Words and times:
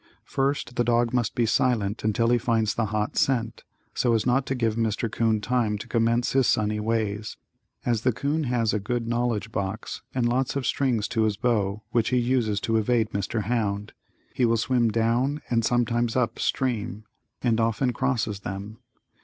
First, 0.25 0.77
the 0.77 0.83
dog 0.83 1.13
must 1.13 1.35
be 1.35 1.45
silent 1.45 2.03
until 2.03 2.29
he 2.29 2.39
finds 2.39 2.73
the 2.73 2.85
hot 2.87 3.17
scent, 3.17 3.63
so 3.93 4.15
as 4.15 4.25
not 4.25 4.47
to 4.47 4.55
give 4.55 4.75
Mr. 4.75 5.11
Coon 5.11 5.41
time 5.41 5.77
to 5.77 5.87
commence 5.87 6.31
his 6.31 6.47
sunny 6.47 6.79
ways, 6.79 7.37
as 7.85 8.01
the 8.01 8.11
'coon 8.11 8.45
has 8.45 8.73
a 8.73 8.79
good 8.79 9.07
knowledge 9.07 9.51
box 9.51 10.01
and 10.15 10.27
lots 10.27 10.55
of 10.55 10.65
strings 10.65 11.07
to 11.09 11.25
his 11.25 11.37
bow 11.37 11.83
which 11.91 12.09
he 12.09 12.17
uses 12.17 12.59
to 12.61 12.77
evade 12.77 13.11
Mr. 13.11 13.43
Hound. 13.43 13.93
He 14.33 14.43
will 14.43 14.57
swim 14.57 14.89
down 14.89 15.43
and 15.51 15.63
sometimes 15.63 16.15
up 16.15 16.39
stream 16.39 17.03
and 17.43 17.59
often 17.59 17.93
crosses 17.93 18.39
them. 18.39 18.79